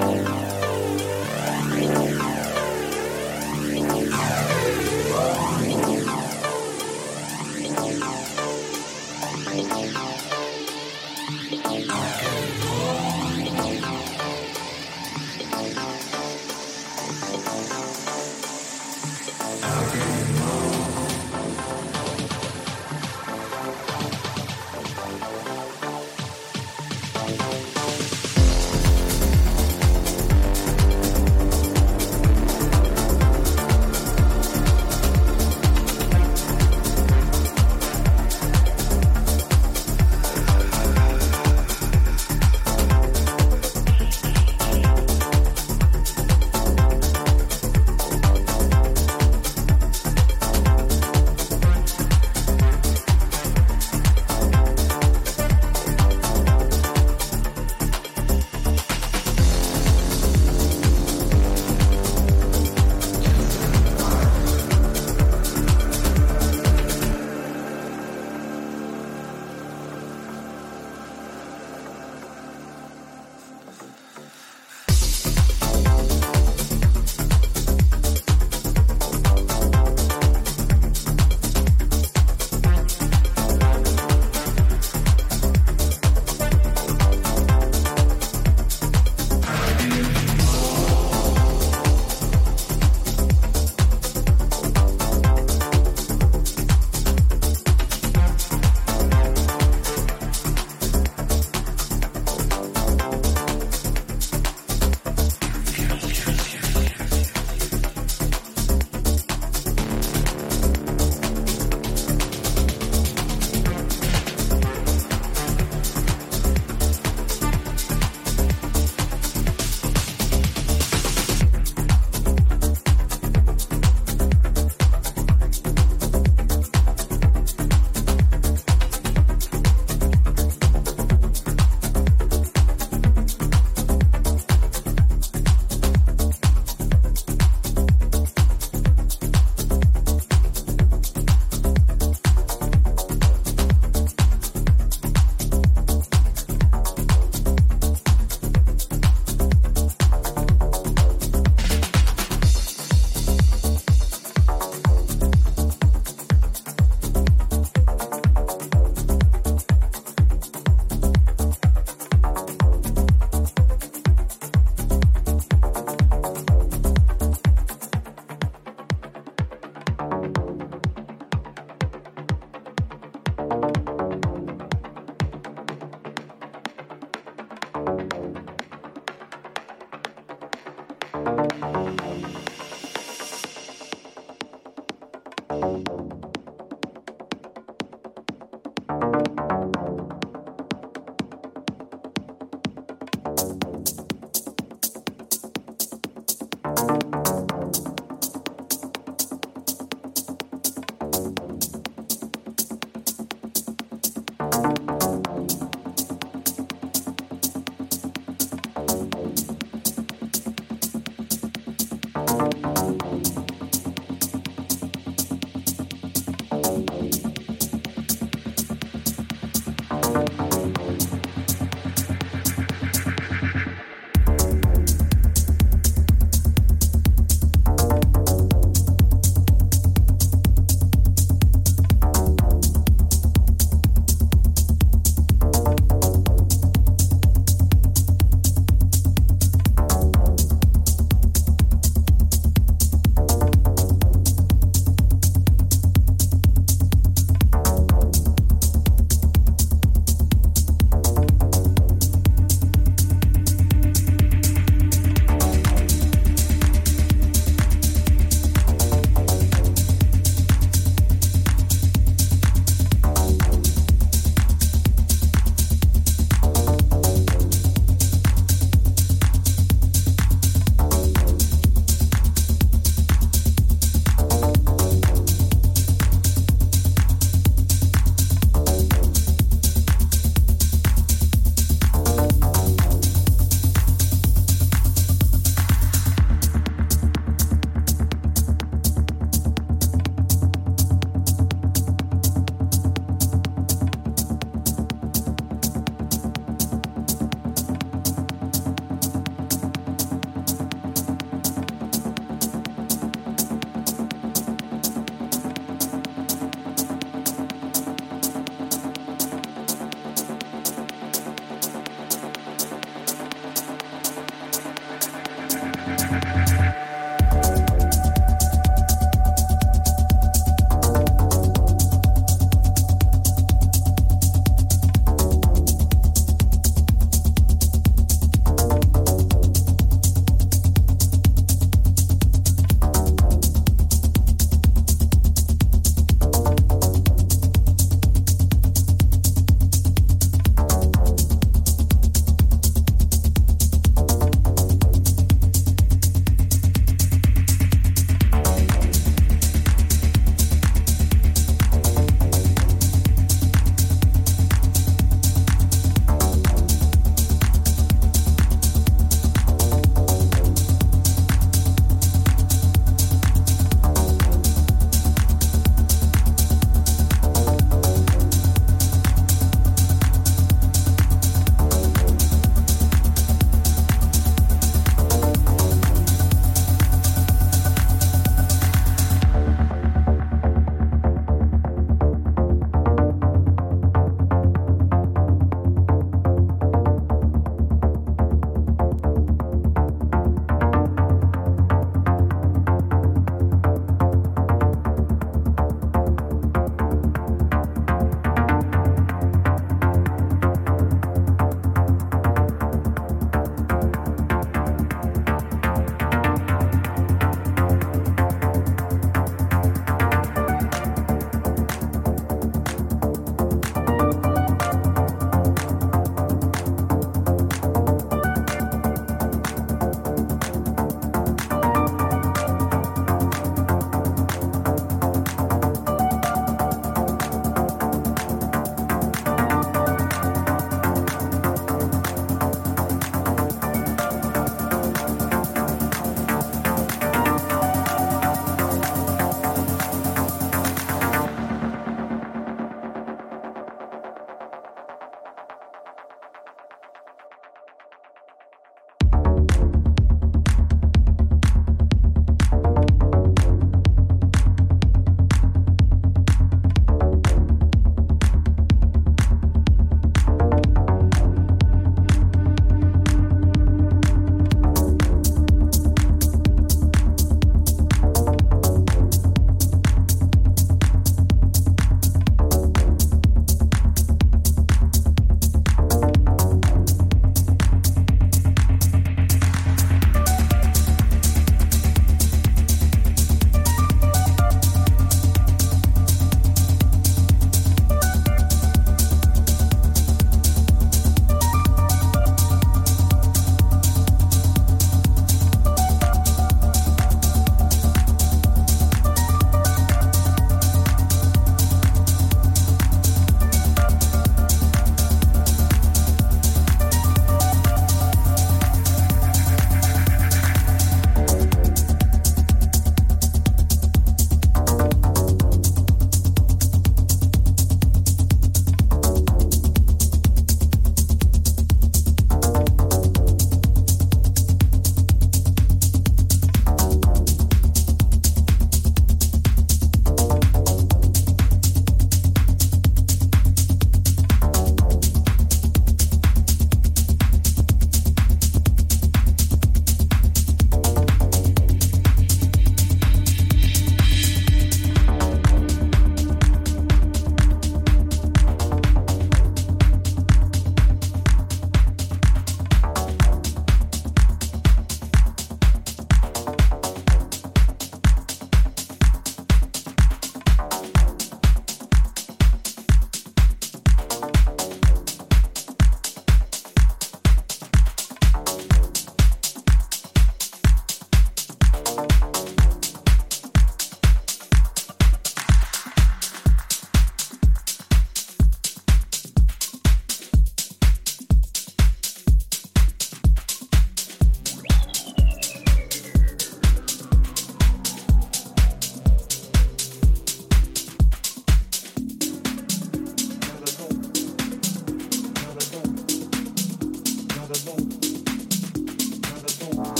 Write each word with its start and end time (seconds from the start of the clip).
Bye. 0.00 0.33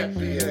Yeah. 0.00 0.49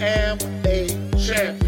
Am 0.00 0.38
a 0.64 0.88
champion. 1.18 1.63